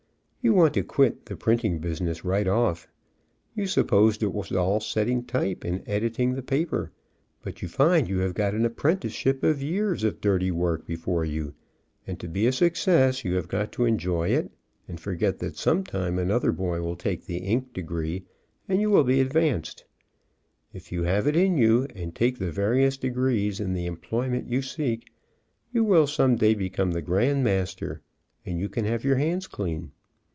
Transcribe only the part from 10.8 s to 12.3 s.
Before you, and to